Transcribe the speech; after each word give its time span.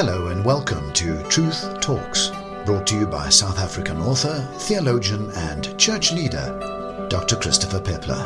Hello 0.00 0.28
and 0.28 0.44
welcome 0.44 0.92
to 0.92 1.20
Truth 1.24 1.80
Talks, 1.80 2.28
brought 2.64 2.86
to 2.86 2.96
you 2.96 3.04
by 3.04 3.28
South 3.30 3.58
African 3.58 3.96
author, 3.96 4.48
theologian, 4.58 5.28
and 5.32 5.76
church 5.76 6.12
leader, 6.12 7.08
Dr. 7.10 7.34
Christopher 7.34 7.80
Peppler. 7.80 8.22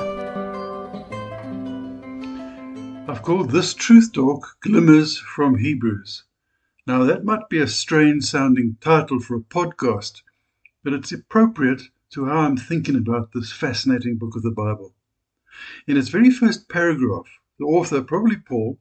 I've 3.08 3.22
called 3.22 3.52
this 3.52 3.72
Truth 3.72 4.12
Talk 4.12 4.58
Glimmers 4.60 5.16
from 5.16 5.56
Hebrews. 5.56 6.24
Now, 6.86 7.04
that 7.04 7.24
might 7.24 7.48
be 7.48 7.62
a 7.62 7.66
strange 7.66 8.24
sounding 8.24 8.76
title 8.82 9.18
for 9.18 9.36
a 9.36 9.40
podcast, 9.40 10.20
but 10.84 10.92
it's 10.92 11.10
appropriate 11.10 11.84
to 12.10 12.26
how 12.26 12.40
I'm 12.40 12.58
thinking 12.58 12.96
about 12.96 13.32
this 13.32 13.50
fascinating 13.50 14.18
book 14.18 14.36
of 14.36 14.42
the 14.42 14.50
Bible. 14.50 14.92
In 15.88 15.96
its 15.96 16.10
very 16.10 16.30
first 16.30 16.68
paragraph, 16.68 17.38
the 17.58 17.64
author, 17.64 18.02
probably 18.02 18.36
Paul, 18.36 18.78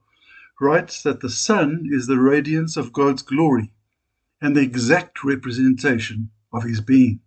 writes 0.61 1.01
that 1.01 1.21
the 1.21 1.29
Son 1.29 1.87
is 1.89 2.05
the 2.05 2.19
radiance 2.19 2.77
of 2.77 2.93
God's 2.93 3.23
glory 3.23 3.73
and 4.39 4.55
the 4.55 4.61
exact 4.61 5.23
representation 5.23 6.29
of 6.53 6.63
his 6.63 6.79
being. 6.79 7.19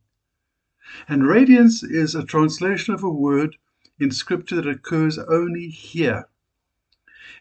And 1.08 1.26
radiance 1.26 1.82
is 1.82 2.14
a 2.14 2.24
translation 2.24 2.94
of 2.94 3.02
a 3.02 3.10
word 3.10 3.56
in 3.98 4.12
scripture 4.12 4.56
that 4.56 4.68
occurs 4.68 5.18
only 5.18 5.66
here. 5.68 6.28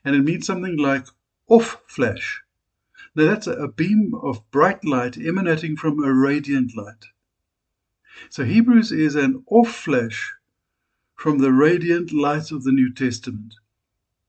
And 0.04 0.16
it 0.16 0.24
means 0.24 0.48
something 0.48 0.78
like 0.78 1.06
off 1.48 1.78
flash. 1.86 2.42
Now 3.16 3.26
that's 3.26 3.46
a 3.46 3.68
beam 3.68 4.14
of 4.16 4.50
bright 4.50 4.84
light 4.84 5.18
emanating 5.18 5.78
from 5.78 6.04
a 6.04 6.12
radiant 6.12 6.76
light. 6.76 7.06
So 8.32 8.46
Hebrews 8.46 8.92
is 8.92 9.14
an 9.14 9.44
off 9.48 9.76
flash 9.76 10.34
from 11.16 11.38
the 11.38 11.54
radiant 11.54 12.12
light 12.12 12.52
of 12.52 12.64
the 12.64 12.72
New 12.72 12.92
Testament 12.92 13.54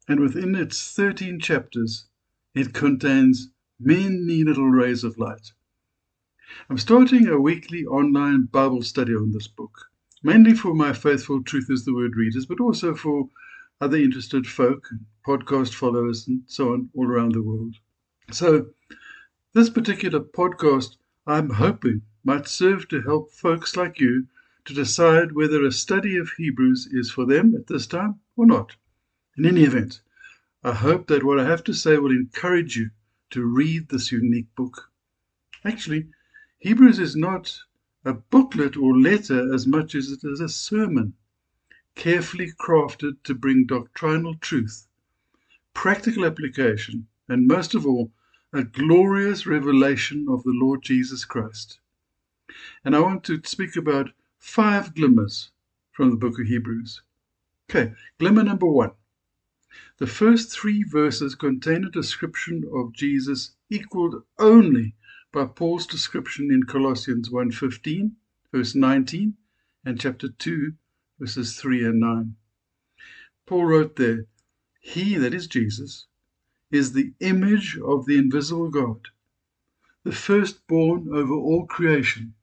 and 0.07 0.21
within 0.21 0.55
its 0.55 0.93
13 0.93 1.41
chapters, 1.41 2.07
it 2.55 2.75
contains 2.75 3.51
many 3.81 4.45
little 4.45 4.69
rays 4.69 5.03
of 5.03 5.19
light. 5.19 5.53
I'm 6.69 6.79
starting 6.79 7.27
a 7.27 7.41
weekly 7.41 7.85
online 7.85 8.45
Bible 8.45 8.83
study 8.83 9.15
on 9.15 9.33
this 9.33 9.49
book, 9.49 9.91
mainly 10.23 10.55
for 10.55 10.75
my 10.75 10.93
faithful 10.93 11.43
Truth 11.43 11.71
is 11.71 11.85
the 11.85 11.95
Word 11.95 12.17
readers, 12.17 12.47
but 12.47 12.61
also 12.61 12.95
for 12.95 13.29
other 13.81 13.97
interested 13.97 14.47
folk, 14.47 14.89
podcast 15.27 15.75
followers, 15.75 16.29
and 16.29 16.43
so 16.47 16.73
on 16.73 16.91
all 16.95 17.07
around 17.07 17.33
the 17.33 17.43
world. 17.43 17.77
So, 18.31 18.67
this 19.53 19.71
particular 19.71 20.21
podcast, 20.21 20.97
I'm 21.27 21.51
hoping, 21.51 22.03
might 22.25 22.47
serve 22.47 22.89
to 22.89 23.03
help 23.03 23.33
folks 23.33 23.77
like 23.77 23.99
you 23.99 24.27
to 24.67 24.75
decide 24.75 25.33
whether 25.33 25.65
a 25.65 25.73
study 25.73 26.17
of 26.17 26.31
Hebrews 26.37 26.89
is 26.93 27.11
for 27.11 27.27
them 27.27 27.55
at 27.55 27.67
this 27.67 27.87
time 27.87 28.21
or 28.37 28.47
not. 28.47 28.77
In 29.37 29.47
any 29.47 29.65
event, 29.65 30.01
I 30.63 30.73
hope 30.73 31.09
that 31.09 31.25
what 31.25 31.41
I 31.41 31.45
have 31.45 31.65
to 31.65 31.73
say 31.73 31.99
will 31.99 32.13
encourage 32.13 32.77
you 32.77 32.91
to 33.31 33.45
read 33.45 33.89
this 33.89 34.13
unique 34.13 34.55
book. 34.55 34.93
Actually, 35.65 36.07
Hebrews 36.59 37.01
is 37.01 37.17
not 37.17 37.59
a 38.05 38.13
booklet 38.13 38.77
or 38.77 38.97
letter 38.97 39.53
as 39.53 39.67
much 39.67 39.97
as 39.97 40.13
it 40.13 40.21
is 40.23 40.39
a 40.39 40.49
sermon, 40.49 41.15
carefully 41.97 42.53
crafted 42.53 43.25
to 43.25 43.35
bring 43.35 43.67
doctrinal 43.67 44.37
truth, 44.37 44.87
practical 45.73 46.25
application, 46.25 47.09
and 47.29 47.49
most 47.49 47.75
of 47.75 47.85
all, 47.85 48.13
a 48.53 48.63
glorious 48.63 49.49
revelation 49.49 50.29
of 50.29 50.45
the 50.45 50.55
Lord 50.55 50.83
Jesus 50.83 51.25
Christ. 51.25 51.81
And 52.85 52.95
I 52.95 53.01
want 53.01 53.25
to 53.25 53.43
speak 53.45 53.75
about 53.75 54.13
five 54.39 54.95
glimmers 54.95 55.51
from 55.91 56.11
the 56.11 56.17
book 56.17 56.39
of 56.39 56.47
Hebrews. 56.47 57.03
Okay, 57.69 57.95
glimmer 58.21 58.45
number 58.45 58.67
one 58.67 58.93
the 59.99 60.07
first 60.07 60.51
three 60.51 60.85
verses 60.85 61.35
contain 61.35 61.85
a 61.85 61.91
description 61.91 62.63
of 62.73 62.93
Jesus 62.93 63.57
equaled 63.69 64.23
only 64.39 64.95
by 65.33 65.47
Paul's 65.47 65.87
description 65.87 66.53
in 66.53 66.63
Colossians 66.63 67.29
1:15, 67.29 68.13
verse 68.53 68.77
19, 68.77 69.37
and 69.85 69.99
chapter 69.99 70.29
2, 70.29 70.75
verses 71.19 71.57
3 71.57 71.85
and 71.87 71.99
9. 71.99 72.37
Paul 73.47 73.65
wrote 73.65 73.97
there, 73.97 74.27
He, 74.81 75.17
that 75.17 75.35
is 75.35 75.49
Jesus, 75.49 76.07
is 76.71 76.93
the 76.93 77.13
image 77.19 77.77
of 77.79 78.07
the 78.07 78.17
invisible 78.17 78.71
God, 78.71 79.09
the 80.05 80.13
firstborn 80.13 81.09
over 81.13 81.35
all 81.35 81.67
creation, 81.67 82.35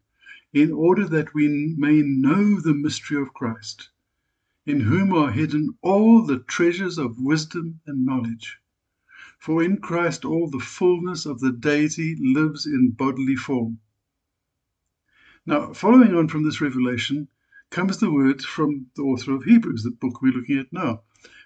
in 0.51 0.73
order 0.73 1.07
that 1.07 1.33
we 1.33 1.47
may 1.77 2.01
know 2.01 2.59
the 2.59 2.73
mystery 2.73 3.21
of 3.21 3.33
Christ 3.33 3.89
in 4.67 4.81
whom 4.81 5.11
are 5.11 5.31
hidden 5.31 5.75
all 5.81 6.23
the 6.23 6.37
treasures 6.37 6.99
of 6.99 7.19
wisdom 7.19 7.81
and 7.87 8.05
knowledge. 8.05 8.59
For 9.39 9.63
in 9.63 9.77
Christ 9.77 10.23
all 10.23 10.51
the 10.51 10.59
fullness 10.59 11.25
of 11.25 11.39
the 11.39 11.51
deity 11.51 12.15
lives 12.19 12.67
in 12.67 12.91
bodily 12.91 13.35
form. 13.35 13.79
Now, 15.47 15.73
following 15.73 16.13
on 16.13 16.27
from 16.27 16.43
this 16.43 16.61
revelation 16.61 17.27
comes 17.71 17.97
the 17.97 18.11
words 18.11 18.45
from 18.45 18.85
the 18.95 19.01
author 19.01 19.33
of 19.33 19.45
Hebrews, 19.45 19.81
the 19.81 19.89
book 19.89 20.21
we're 20.21 20.31
looking 20.31 20.59
at 20.59 20.71
now. 20.71 21.01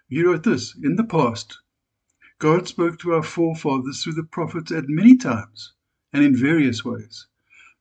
He 0.10 0.22
wrote 0.22 0.44
this 0.44 0.76
In 0.84 0.98
the 0.98 1.06
past, 1.06 1.58
God 2.38 2.68
spoke 2.68 3.00
to 3.00 3.14
our 3.14 3.24
forefathers 3.24 4.04
through 4.04 4.16
the 4.16 4.24
prophets 4.24 4.74
at 4.74 4.90
many 4.90 5.16
times 5.16 5.72
and 6.12 6.22
in 6.22 6.36
various 6.36 6.84
ways. 6.84 7.28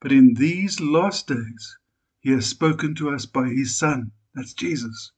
But 0.00 0.12
in 0.12 0.34
these 0.34 0.80
last 0.80 1.26
days, 1.26 1.76
He 2.20 2.30
has 2.30 2.46
spoken 2.46 2.94
to 2.94 3.10
us 3.10 3.26
by 3.26 3.48
His 3.48 3.76
Son, 3.76 4.12
that's 4.32 4.54
Jesus 4.54 5.10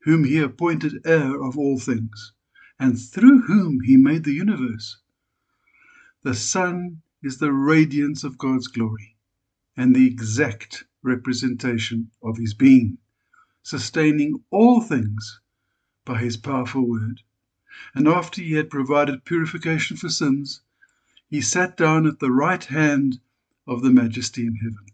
whom 0.00 0.24
he 0.24 0.38
appointed 0.38 1.04
heir 1.04 1.42
of 1.42 1.58
all 1.58 1.78
things, 1.78 2.32
and 2.78 2.98
through 2.98 3.42
whom 3.42 3.80
he 3.80 3.96
made 3.96 4.24
the 4.24 4.32
universe. 4.32 4.98
The 6.22 6.34
Son 6.34 7.02
is 7.22 7.38
the 7.38 7.52
radiance 7.52 8.24
of 8.24 8.38
God's 8.38 8.68
glory 8.68 9.16
and 9.76 9.94
the 9.94 10.06
exact 10.06 10.84
representation 11.02 12.10
of 12.22 12.38
his 12.38 12.54
being, 12.54 12.98
sustaining 13.62 14.42
all 14.50 14.80
things 14.80 15.40
by 16.04 16.18
his 16.18 16.36
powerful 16.36 16.88
word. 16.88 17.22
And 17.94 18.08
after 18.08 18.42
he 18.42 18.54
had 18.54 18.70
provided 18.70 19.24
purification 19.24 19.96
for 19.96 20.08
sins, 20.08 20.62
he 21.28 21.40
sat 21.40 21.76
down 21.76 22.06
at 22.06 22.18
the 22.18 22.32
right 22.32 22.64
hand 22.64 23.20
of 23.66 23.82
the 23.82 23.90
majesty 23.90 24.46
in 24.46 24.56
heaven. 24.56 24.86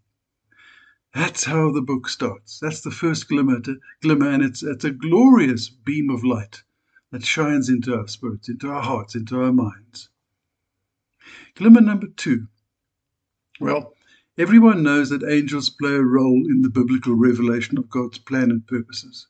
That's 1.15 1.45
how 1.45 1.71
the 1.71 1.81
book 1.81 2.09
starts. 2.09 2.59
That's 2.59 2.81
the 2.81 2.91
first 2.91 3.29
glimmer, 3.29 3.61
to, 3.61 3.79
glimmer, 4.03 4.31
and 4.31 4.43
it's 4.43 4.65
it's 4.65 4.85
a 4.85 4.91
glorious 4.91 5.69
beam 5.69 6.11
of 6.11 6.25
light 6.25 6.65
that 7.13 7.25
shines 7.25 7.69
into 7.69 7.95
our 7.97 8.09
spirits, 8.09 8.49
into 8.49 8.69
our 8.69 8.83
hearts, 8.83 9.15
into 9.15 9.41
our 9.41 9.53
minds. 9.53 10.09
Glimmer 11.55 11.81
number 11.81 12.09
two. 12.09 12.49
Well, 13.61 13.95
everyone 14.37 14.83
knows 14.83 15.11
that 15.11 15.23
angels 15.23 15.71
play 15.71 15.93
a 15.93 16.03
role 16.03 16.45
in 16.51 16.63
the 16.63 16.69
biblical 16.69 17.15
revelation 17.15 17.79
of 17.79 17.89
God's 17.89 18.19
plan 18.19 18.51
and 18.51 18.67
purposes. 18.67 19.29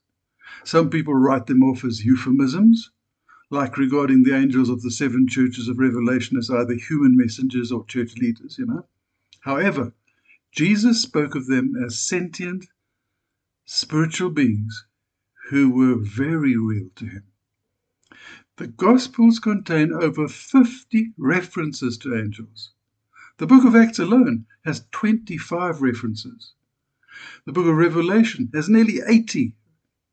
Some 0.65 0.89
people 0.89 1.15
write 1.15 1.47
them 1.47 1.62
off 1.62 1.84
as 1.84 2.03
euphemisms, 2.03 2.91
like 3.50 3.77
regarding 3.77 4.23
the 4.23 4.34
angels 4.34 4.71
of 4.71 4.81
the 4.81 4.91
seven 4.91 5.28
churches 5.28 5.69
of 5.69 5.78
Revelation 5.78 6.39
as 6.39 6.49
either 6.49 6.75
human 6.75 7.15
messengers 7.15 7.71
or 7.71 7.84
church 7.84 8.17
leaders, 8.17 8.56
you 8.59 8.65
know. 8.65 8.87
However, 9.41 9.93
Jesus 10.55 11.03
spoke 11.03 11.35
of 11.35 11.49
them 11.49 11.75
as 11.85 11.99
sentient, 11.99 12.67
spiritual 13.65 14.31
beings 14.31 14.87
who 15.51 15.69
were 15.69 15.97
very 15.97 16.57
real 16.57 16.91
to 16.95 17.07
him. 17.07 17.25
The 18.59 18.69
Gospels 18.69 19.41
contain 19.41 19.93
over 19.93 20.29
50 20.29 21.13
references 21.19 21.99
to 21.99 22.15
angels. 22.15 22.71
The 23.39 23.49
book 23.49 23.65
of 23.65 23.75
Acts 23.75 23.99
alone 23.99 24.47
has 24.65 24.87
25 24.93 25.83
references. 25.83 26.53
The 27.47 27.53
book 27.53 27.67
of 27.67 27.75
Revelation 27.75 28.49
has 28.55 28.69
nearly 28.69 29.01
80 29.05 29.57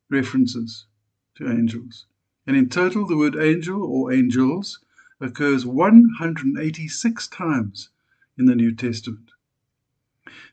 references 0.10 0.88
to 1.36 1.52
angels. 1.52 2.08
And 2.48 2.58
in 2.58 2.68
total, 2.68 3.06
the 3.06 3.16
word 3.16 3.36
angel 3.36 3.84
or 3.84 4.12
angels 4.12 4.80
occurs 5.20 5.68
186 5.68 7.28
times 7.28 7.92
in 8.40 8.46
the 8.46 8.56
New 8.56 8.74
Testament. 8.74 9.31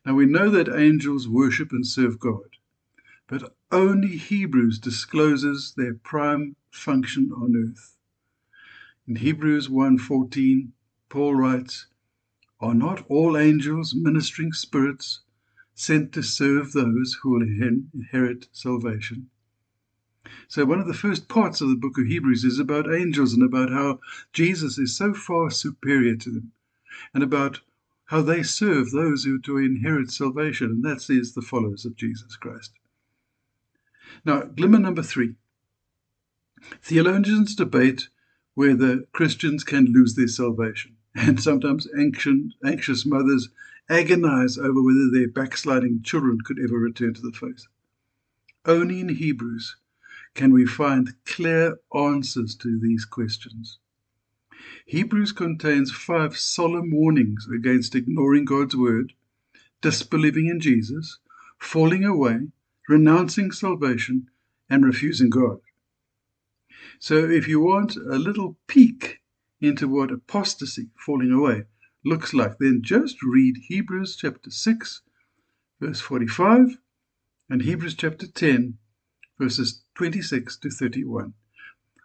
Now 0.05 0.15
we 0.15 0.27
know 0.27 0.51
that 0.51 0.69
angels 0.69 1.29
worship 1.29 1.71
and 1.73 1.87
serve 1.87 2.19
God, 2.19 2.57
but 3.29 3.57
only 3.71 4.17
Hebrews 4.17 4.79
discloses 4.79 5.75
their 5.77 5.95
prime 5.95 6.57
function 6.71 7.31
on 7.33 7.55
earth. 7.55 7.97
In 9.07 9.17
Hebrews 9.17 9.69
1:14, 9.69 10.73
Paul 11.09 11.35
writes, 11.37 11.87
"Are 12.61 12.75
not 12.75 13.07
all 13.09 13.37
angels 13.37 13.95
ministering 13.95 14.53
spirits 14.53 15.21
sent 15.75 16.13
to 16.13 16.23
serve 16.23 16.73
those 16.73 17.19
who 17.23 17.31
will 17.31 17.43
inherit 17.43 18.49
salvation?" 18.53 19.31
So 20.49 20.65
one 20.65 20.81
of 20.81 20.87
the 20.87 20.95
first 20.95 21.29
parts 21.29 21.61
of 21.61 21.69
the 21.69 21.77
book 21.77 21.99
of 21.99 22.07
Hebrews 22.07 22.45
is 22.45 22.59
about 22.59 22.93
angels 22.93 23.33
and 23.33 23.43
about 23.43 23.71
how 23.71 24.01
Jesus 24.33 24.79
is 24.79 24.97
so 24.97 25.15
far 25.15 25.51
superior 25.51 26.17
to 26.17 26.31
them 26.31 26.53
and 27.15 27.23
about 27.23 27.61
how 28.09 28.21
they 28.21 28.43
serve 28.43 28.91
those 28.91 29.25
who 29.25 29.41
to 29.41 29.57
inherit 29.57 30.11
salvation, 30.11 30.67
and 30.67 30.85
that 30.85 31.09
is 31.09 31.35
the 31.35 31.43
followers 31.43 31.85
of 31.85 31.97
Jesus 31.97 32.37
Christ. 32.37 32.73
Now, 34.25 34.43
glimmer 34.43 34.79
number 34.79 35.03
three. 35.03 35.35
Theologians 36.83 37.55
debate 37.55 38.09
whether 38.55 39.03
Christians 39.13 39.65
can 39.65 39.87
lose 39.87 40.15
their 40.15 40.29
salvation. 40.29 40.97
and 41.15 41.43
sometimes 41.43 41.89
anxious, 41.99 42.55
anxious 42.65 43.07
mothers 43.07 43.49
agonize 43.89 44.59
over 44.59 44.83
whether 44.83 45.11
their 45.11 45.29
backsliding 45.29 46.03
children 46.03 46.39
could 46.45 46.59
ever 46.63 46.79
return 46.79 47.15
to 47.15 47.23
the 47.23 47.33
faith. 47.33 47.67
Only 48.65 49.01
in 49.01 49.09
Hebrews 49.09 49.77
can 50.35 50.53
we 50.53 50.67
find 50.67 51.15
clear 51.25 51.79
answers 51.95 52.55
to 52.57 52.79
these 52.79 53.05
questions. 53.05 53.79
Hebrews 54.87 55.33
contains 55.33 55.93
five 55.93 56.37
solemn 56.37 56.91
warnings 56.91 57.47
against 57.53 57.95
ignoring 57.95 58.45
God's 58.45 58.77
word, 58.77 59.13
disbelieving 59.81 60.47
in 60.47 60.61
Jesus, 60.61 61.19
falling 61.59 62.05
away, 62.05 62.49
renouncing 62.89 63.53
salvation, 63.53 64.29
and 64.69 64.85
refusing 64.85 65.31
God. 65.31 65.61
So, 66.99 67.29
if 67.29 67.47
you 67.47 67.61
want 67.61 67.97
a 67.97 68.19
little 68.19 68.57
peek 68.67 69.21
into 69.61 69.89
what 69.89 70.11
apostasy, 70.11 70.89
falling 70.97 71.33
away, 71.33 71.65
looks 72.05 72.35
like, 72.35 72.59
then 72.59 72.81
just 72.83 73.23
read 73.23 73.57
Hebrews 73.69 74.17
chapter 74.17 74.51
6, 74.51 75.03
verse 75.81 76.01
45, 76.01 76.79
and 77.49 77.63
Hebrews 77.63 77.95
chapter 77.95 78.27
10, 78.27 78.79
verses 79.39 79.83
26 79.95 80.57
to 80.59 80.71
31. 80.71 81.35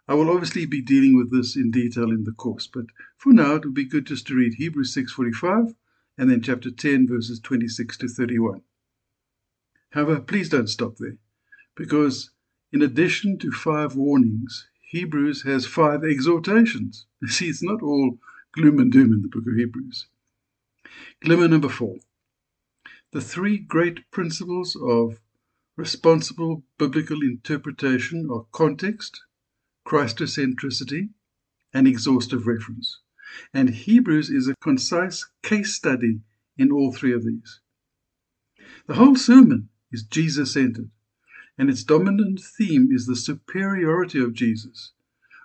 I 0.07 0.15
will 0.15 0.29
obviously 0.29 0.65
be 0.65 0.81
dealing 0.81 1.15
with 1.15 1.31
this 1.31 1.55
in 1.55 1.71
detail 1.71 2.11
in 2.11 2.25
the 2.25 2.33
course, 2.33 2.67
but 2.67 2.87
for 3.17 3.31
now 3.31 3.55
it 3.55 3.63
would 3.63 3.73
be 3.73 3.85
good 3.85 4.07
just 4.07 4.27
to 4.27 4.35
read 4.35 4.55
Hebrews 4.55 4.93
6:45 4.93 5.75
and 6.17 6.29
then 6.29 6.41
chapter 6.41 6.69
10 6.69 7.07
verses 7.07 7.39
26 7.39 7.97
to 7.97 8.07
31. 8.07 8.61
However, 9.91 10.19
please 10.19 10.49
don't 10.49 10.67
stop 10.67 10.97
there, 10.97 11.17
because 11.75 12.31
in 12.71 12.81
addition 12.81 13.37
to 13.39 13.51
five 13.51 13.95
warnings, 13.95 14.67
Hebrews 14.81 15.43
has 15.43 15.65
five 15.65 16.03
exhortations. 16.03 17.05
See, 17.27 17.47
it's 17.47 17.63
not 17.63 17.81
all 17.81 18.19
gloom 18.51 18.79
and 18.79 18.91
doom 18.91 19.13
in 19.13 19.21
the 19.21 19.29
book 19.29 19.47
of 19.47 19.55
Hebrews. 19.55 20.07
Glimmer 21.21 21.47
number 21.47 21.69
four. 21.69 21.97
The 23.11 23.21
three 23.21 23.57
great 23.57 24.11
principles 24.11 24.75
of 24.75 25.21
responsible 25.77 26.63
biblical 26.77 27.21
interpretation 27.21 28.29
are 28.31 28.45
context, 28.51 29.21
Christocentricity, 29.85 31.09
and 31.73 31.87
exhaustive 31.87 32.47
reference. 32.47 32.99
And 33.53 33.69
Hebrews 33.69 34.29
is 34.29 34.47
a 34.47 34.55
concise 34.61 35.25
case 35.41 35.73
study 35.73 36.21
in 36.57 36.71
all 36.71 36.91
three 36.91 37.13
of 37.13 37.25
these. 37.25 37.59
The 38.85 38.95
whole 38.95 39.15
sermon 39.15 39.69
is 39.91 40.03
Jesus 40.03 40.53
centered, 40.53 40.91
and 41.57 41.69
its 41.69 41.83
dominant 41.83 42.39
theme 42.39 42.91
is 42.91 43.05
the 43.05 43.15
superiority 43.15 44.19
of 44.19 44.33
Jesus, 44.33 44.91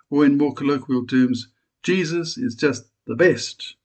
or 0.09 0.25
in 0.25 0.37
more 0.37 0.53
colloquial 0.53 1.05
terms, 1.05 1.47
Jesus 1.83 2.37
is 2.37 2.55
just 2.55 2.89
the 3.05 3.15
best. 3.15 3.75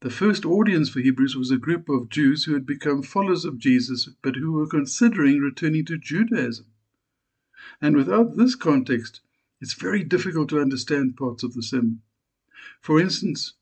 The 0.00 0.10
first 0.10 0.44
audience 0.44 0.88
for 0.88 1.00
Hebrews 1.00 1.36
was 1.36 1.50
a 1.50 1.58
group 1.58 1.88
of 1.88 2.08
Jews 2.08 2.44
who 2.44 2.54
had 2.54 2.66
become 2.66 3.02
followers 3.02 3.44
of 3.44 3.58
Jesus 3.58 4.08
but 4.22 4.36
who 4.36 4.52
were 4.52 4.66
considering 4.66 5.40
returning 5.40 5.84
to 5.86 5.98
Judaism. 5.98 6.66
And 7.80 7.96
without 7.96 8.36
this 8.36 8.54
context, 8.54 9.20
it's 9.60 9.74
very 9.74 10.04
difficult 10.04 10.48
to 10.50 10.60
understand 10.60 11.16
parts 11.16 11.42
of 11.42 11.54
the 11.54 11.62
sermon. 11.62 12.02
For 12.80 13.00
instance, 13.00 13.54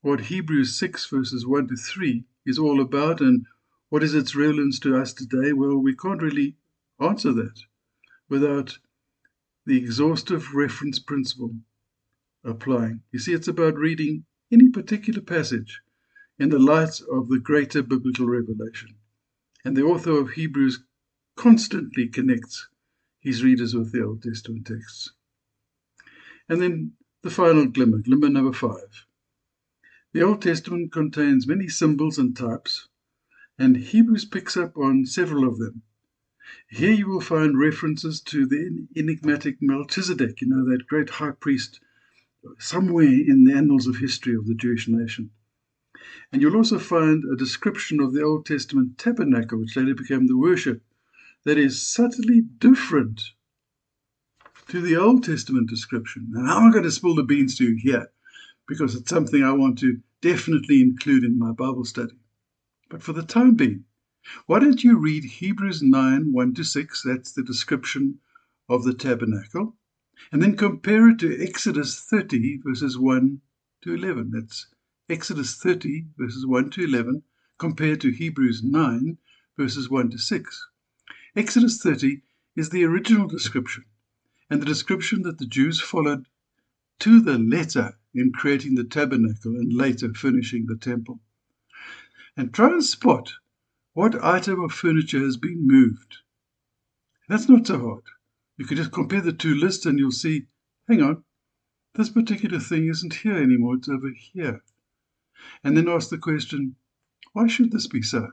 what 0.00 0.20
Hebrews 0.20 0.78
6 0.78 1.06
verses 1.06 1.46
1 1.46 1.68
to 1.68 1.76
3 1.76 2.24
is 2.46 2.58
all 2.58 2.80
about 2.80 3.20
and 3.20 3.46
what 3.88 4.02
is 4.02 4.14
its 4.14 4.36
relevance 4.36 4.78
to 4.80 4.96
us 4.96 5.12
today, 5.12 5.52
well, 5.52 5.76
we 5.78 5.94
can't 5.94 6.22
really 6.22 6.56
answer 7.00 7.32
that 7.32 7.60
without 8.28 8.78
the 9.66 9.76
exhaustive 9.76 10.54
reference 10.54 10.98
principle 10.98 11.54
applying. 12.44 13.00
You 13.12 13.18
see, 13.18 13.32
it's 13.32 13.48
about 13.48 13.76
reading 13.76 14.24
any 14.52 14.68
particular 14.68 15.20
passage 15.20 15.80
in 16.38 16.50
the 16.50 16.58
light 16.58 17.00
of 17.10 17.28
the 17.28 17.38
greater 17.38 17.82
biblical 17.82 18.26
revelation. 18.26 18.96
And 19.64 19.76
the 19.76 19.84
author 19.84 20.18
of 20.18 20.30
Hebrews 20.30 20.84
constantly 21.36 22.08
connects 22.08 22.68
his 23.20 23.42
readers 23.42 23.74
with 23.74 23.92
the 23.92 24.04
Old 24.04 24.22
Testament 24.22 24.66
texts. 24.66 25.12
And 26.48 26.60
then 26.60 26.92
the 27.22 27.30
final 27.30 27.66
glimmer, 27.66 27.98
glimmer 27.98 28.28
number 28.28 28.52
five. 28.52 29.06
The 30.12 30.22
Old 30.22 30.42
Testament 30.42 30.92
contains 30.92 31.46
many 31.46 31.68
symbols 31.68 32.18
and 32.18 32.36
types, 32.36 32.88
and 33.58 33.76
Hebrews 33.76 34.26
picks 34.26 34.56
up 34.56 34.76
on 34.76 35.06
several 35.06 35.48
of 35.48 35.58
them. 35.58 35.82
Here 36.68 36.92
you 36.92 37.08
will 37.08 37.20
find 37.20 37.58
references 37.58 38.20
to 38.22 38.46
the 38.46 38.86
enigmatic 38.94 39.62
Melchizedek, 39.62 40.42
you 40.42 40.48
know, 40.48 40.64
that 40.66 40.86
great 40.86 41.10
high 41.10 41.30
priest 41.30 41.80
somewhere 42.58 43.06
in 43.06 43.44
the 43.44 43.54
annals 43.54 43.86
of 43.86 43.96
history 43.96 44.34
of 44.34 44.46
the 44.46 44.54
Jewish 44.54 44.86
nation. 44.86 45.30
And 46.30 46.42
you'll 46.42 46.56
also 46.56 46.78
find 46.78 47.24
a 47.24 47.36
description 47.36 48.00
of 48.00 48.12
the 48.12 48.22
Old 48.22 48.44
Testament 48.44 48.98
tabernacle, 48.98 49.60
which 49.60 49.76
later 49.76 49.94
became 49.94 50.26
the 50.26 50.36
worship, 50.36 50.82
that 51.44 51.56
is 51.56 51.80
subtly 51.80 52.42
different 52.42 53.32
to 54.68 54.80
the 54.80 54.96
Old 54.96 55.24
Testament 55.24 55.68
description. 55.68 56.32
And 56.34 56.48
I'm 56.48 56.70
going 56.70 56.84
to 56.84 56.90
spill 56.90 57.14
the 57.14 57.22
beans 57.22 57.56
to 57.58 57.64
you 57.64 57.76
here 57.76 58.10
because 58.66 58.94
it's 58.94 59.10
something 59.10 59.42
I 59.42 59.52
want 59.52 59.78
to 59.80 60.00
definitely 60.20 60.80
include 60.80 61.24
in 61.24 61.38
my 61.38 61.52
Bible 61.52 61.84
study. 61.84 62.14
But 62.88 63.02
for 63.02 63.12
the 63.12 63.22
time 63.22 63.54
being, 63.54 63.84
why 64.46 64.58
don't 64.58 64.82
you 64.82 64.98
read 64.98 65.24
Hebrews 65.24 65.82
9 65.82 66.32
1 66.32 66.54
to 66.54 66.64
6? 66.64 67.02
That's 67.02 67.32
the 67.32 67.42
description 67.42 68.20
of 68.68 68.84
the 68.84 68.94
tabernacle. 68.94 69.76
And 70.32 70.42
then 70.42 70.56
compare 70.56 71.10
it 71.10 71.18
to 71.18 71.42
Exodus 71.42 72.00
30, 72.00 72.60
verses 72.64 72.98
1 72.98 73.40
to 73.82 73.94
11. 73.94 74.30
That's 74.30 74.66
Exodus 75.10 75.56
30, 75.56 76.06
verses 76.16 76.46
1 76.46 76.70
to 76.70 76.84
11, 76.84 77.22
compared 77.58 78.00
to 78.00 78.10
Hebrews 78.10 78.62
9, 78.62 79.18
verses 79.58 79.90
1 79.90 80.10
to 80.10 80.18
6. 80.18 80.68
Exodus 81.36 81.82
30 81.82 82.22
is 82.56 82.70
the 82.70 82.84
original 82.84 83.26
description, 83.26 83.84
and 84.50 84.60
the 84.60 84.66
description 84.66 85.22
that 85.22 85.38
the 85.38 85.46
Jews 85.46 85.80
followed 85.80 86.26
to 87.00 87.20
the 87.20 87.38
letter 87.38 87.98
in 88.14 88.32
creating 88.32 88.74
the 88.74 88.84
tabernacle 88.84 89.56
and 89.56 89.72
later 89.72 90.12
finishing 90.14 90.66
the 90.66 90.76
temple. 90.76 91.20
And 92.36 92.52
try 92.52 92.68
and 92.68 92.84
spot 92.84 93.32
what 93.92 94.22
item 94.22 94.62
of 94.62 94.72
furniture 94.72 95.20
has 95.20 95.36
been 95.36 95.66
moved. 95.66 96.18
That's 97.28 97.48
not 97.48 97.66
so 97.66 97.78
hard. 97.78 98.04
You 98.56 98.66
can 98.66 98.76
just 98.76 98.92
compare 98.92 99.20
the 99.20 99.32
two 99.32 99.54
lists 99.54 99.86
and 99.86 99.98
you'll 99.98 100.12
see, 100.12 100.46
hang 100.88 101.02
on, 101.02 101.24
this 101.94 102.10
particular 102.10 102.58
thing 102.58 102.88
isn't 102.88 103.14
here 103.14 103.36
anymore, 103.36 103.76
it's 103.76 103.88
over 103.88 104.10
here. 104.16 104.62
And 105.62 105.76
then 105.76 105.88
ask 105.88 106.10
the 106.10 106.18
question, 106.18 106.76
why 107.32 107.46
should 107.46 107.72
this 107.72 107.86
be 107.86 108.02
so? 108.02 108.32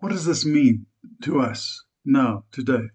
What 0.00 0.12
does 0.12 0.24
this 0.24 0.44
mean 0.44 0.86
to 1.22 1.40
us 1.40 1.84
now, 2.04 2.44
today? 2.52 2.88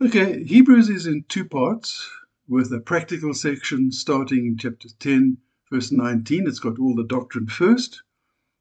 Okay, 0.00 0.44
Hebrews 0.44 0.88
is 0.90 1.08
in 1.08 1.24
two 1.24 1.44
parts 1.44 2.08
with 2.46 2.72
a 2.72 2.78
practical 2.78 3.34
section 3.34 3.90
starting 3.90 4.46
in 4.46 4.56
chapter 4.56 4.88
10, 5.00 5.38
verse 5.72 5.90
19. 5.90 6.46
It's 6.46 6.60
got 6.60 6.78
all 6.78 6.94
the 6.94 7.02
doctrine 7.02 7.48
first, 7.48 8.04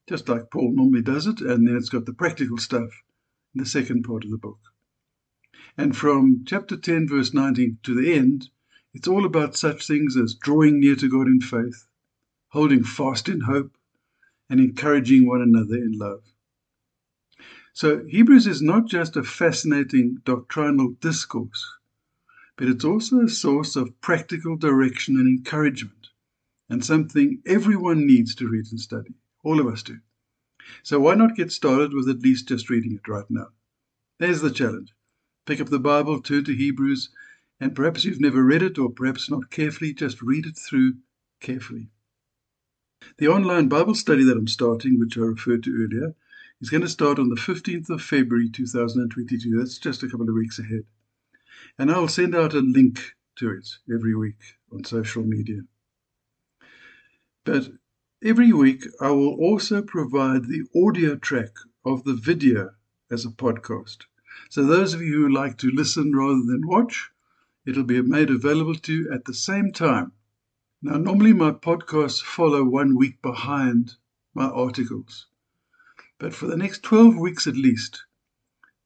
just 0.10 0.28
like 0.28 0.50
Paul 0.50 0.72
normally 0.74 1.04
does 1.04 1.28
it, 1.28 1.40
and 1.42 1.68
then 1.68 1.76
it's 1.76 1.90
got 1.90 2.08
the 2.08 2.14
practical 2.14 2.58
stuff 2.58 2.90
in 3.54 3.60
the 3.62 3.68
second 3.68 4.02
part 4.02 4.26
of 4.26 4.32
the 4.32 4.40
book. 4.40 4.58
And 5.78 5.96
from 5.96 6.44
chapter 6.44 6.76
10, 6.76 7.08
verse 7.08 7.36
19 7.36 7.78
to 7.84 7.94
the 7.94 8.16
end, 8.16 8.50
it's 8.96 9.08
all 9.08 9.24
about 9.24 9.56
such 9.56 9.86
things 9.86 10.18
as 10.18 10.34
drawing 10.34 10.80
near 10.80 10.96
to 10.96 11.08
God 11.08 11.28
in 11.28 11.40
faith, 11.40 11.86
holding 12.48 12.84
fast 12.84 13.30
in 13.30 13.42
hope, 13.42 13.78
and 14.50 14.60
encouraging 14.60 15.28
one 15.28 15.44
another 15.44 15.76
in 15.76 15.92
love. 16.00 16.24
So, 17.78 18.04
Hebrews 18.08 18.48
is 18.48 18.60
not 18.60 18.88
just 18.88 19.18
a 19.18 19.24
fascinating 19.24 20.18
doctrinal 20.26 20.96
discourse, 21.00 21.64
but 22.56 22.68
it's 22.68 22.84
also 22.84 23.20
a 23.20 23.30
source 23.30 23.76
of 23.76 24.02
practical 24.02 24.58
direction 24.58 25.16
and 25.16 25.28
encouragement, 25.28 26.08
and 26.72 26.84
something 26.84 27.40
everyone 27.46 28.08
needs 28.08 28.34
to 28.34 28.48
read 28.48 28.66
and 28.72 28.80
study. 28.80 29.14
All 29.44 29.60
of 29.60 29.68
us 29.68 29.84
do. 29.84 30.00
So, 30.82 31.00
why 31.00 31.14
not 31.14 31.36
get 31.36 31.52
started 31.52 31.94
with 31.94 32.10
at 32.10 32.24
least 32.24 32.48
just 32.48 32.72
reading 32.72 32.94
it 32.94 33.08
right 33.08 33.30
now? 33.30 33.50
There's 34.18 34.42
the 34.42 34.50
challenge. 34.50 34.96
Pick 35.46 35.62
up 35.62 35.70
the 35.70 35.78
Bible, 35.78 36.20
turn 36.20 36.46
to 36.46 36.56
Hebrews, 36.56 37.12
and 37.60 37.76
perhaps 37.76 38.06
you've 38.06 38.20
never 38.20 38.44
read 38.44 38.64
it, 38.64 38.80
or 38.80 38.90
perhaps 38.90 39.30
not 39.30 39.52
carefully, 39.52 39.94
just 39.94 40.24
read 40.24 40.48
it 40.48 40.58
through 40.58 40.96
carefully. 41.42 41.92
The 43.20 43.28
online 43.28 43.68
Bible 43.68 43.94
study 43.94 44.24
that 44.24 44.36
I'm 44.36 44.48
starting, 44.48 44.98
which 44.98 45.16
I 45.16 45.22
referred 45.22 45.62
to 45.66 45.76
earlier, 45.76 46.16
is 46.62 46.70
going 46.70 46.82
to 46.82 46.90
start 46.90 47.20
on 47.20 47.30
the 47.30 47.36
15th 47.36 47.90
of 47.90 48.02
February 48.02 48.50
2022. 48.50 49.58
That's 49.58 49.78
just 49.78 50.04
a 50.04 50.10
couple 50.10 50.30
of 50.30 50.36
weeks 50.36 50.60
ahead. 50.60 50.84
And 51.78 51.92
I'll 51.92 52.08
send 52.08 52.36
out 52.36 52.54
a 52.54 52.60
link 52.60 53.00
to 53.38 53.52
it 53.52 53.70
every 53.94 54.16
week 54.16 54.42
on 54.72 54.84
social 54.84 55.24
media. 55.24 55.62
But 57.46 57.70
every 58.24 58.54
week, 58.54 58.86
I 59.02 59.12
will 59.12 59.36
also 59.36 59.82
provide 59.82 60.46
the 60.46 60.66
audio 60.76 61.16
track 61.16 61.52
of 61.86 62.04
the 62.04 62.16
video 62.16 62.72
as 63.12 63.26
a 63.26 63.30
podcast. 63.30 64.06
So 64.50 64.64
those 64.64 64.94
of 64.94 65.02
you 65.02 65.14
who 65.24 65.34
like 65.34 65.58
to 65.60 65.72
listen 65.72 66.16
rather 66.16 66.44
than 66.46 66.68
watch, 66.68 67.10
it'll 67.66 67.84
be 67.84 68.02
made 68.02 68.30
available 68.30 68.76
to 68.76 68.94
you 68.94 69.12
at 69.14 69.26
the 69.26 69.34
same 69.34 69.72
time 69.72 70.14
Now, 70.82 70.98
normally 70.98 71.34
my 71.34 71.52
podcasts 71.52 72.22
follow 72.22 72.64
one 72.64 72.96
week 72.96 73.22
behind 73.22 73.96
my 74.34 74.46
articles. 74.46 75.28
But 76.20 76.34
for 76.34 76.48
the 76.48 76.58
next 76.58 76.84
12 76.84 77.18
weeks 77.18 77.48
at 77.48 77.56
least, 77.56 78.04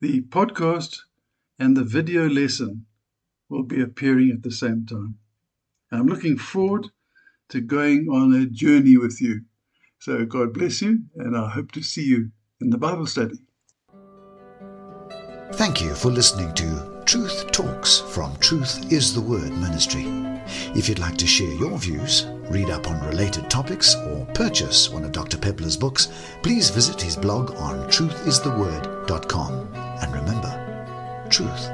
the 0.02 0.22
podcast 0.22 1.00
and 1.58 1.78
the 1.78 1.84
video 1.84 2.28
lesson 2.28 2.86
will 3.50 3.64
be 3.64 3.82
appearing 3.82 4.32
at 4.32 4.44
the 4.44 4.52
same 4.52 4.86
time. 4.86 5.18
I'm 5.92 6.08
looking 6.08 6.38
forward 6.38 6.88
to 7.50 7.62
going 7.62 8.08
on 8.08 8.34
a 8.34 8.46
journey 8.46 8.98
with 8.98 9.22
you. 9.22 9.42
So, 10.00 10.26
God 10.26 10.54
bless 10.54 10.82
you, 10.82 11.04
and 11.16 11.38
I 11.38 11.50
hope 11.50 11.72
to 11.74 11.84
see 11.84 12.04
you 12.04 12.32
in 12.60 12.70
the 12.72 12.78
Bible 12.78 13.06
study. 13.06 13.40
Thank 15.54 15.82
you 15.82 15.94
for 15.94 16.10
listening 16.10 16.54
to 16.56 17.01
Truth 17.12 17.52
Talks 17.52 18.00
from 18.00 18.38
Truth 18.38 18.90
is 18.90 19.14
the 19.14 19.20
Word 19.20 19.52
Ministry. 19.52 20.06
If 20.74 20.88
you'd 20.88 20.98
like 20.98 21.18
to 21.18 21.28
share 21.28 21.54
your 21.56 21.78
views, 21.78 22.26
read 22.50 22.70
up 22.70 22.90
on 22.90 23.06
related 23.06 23.50
topics, 23.50 23.94
or 23.96 24.26
purchase 24.34 24.90
one 24.90 25.04
of 25.04 25.12
Dr. 25.12 25.36
Peppler's 25.36 25.76
books, 25.76 26.08
please 26.42 26.70
visit 26.70 27.02
his 27.02 27.18
blog 27.18 27.52
on 27.56 27.90
truthistheword.com. 27.90 29.52
And 29.76 30.14
remember, 30.14 31.28
truth 31.30 31.70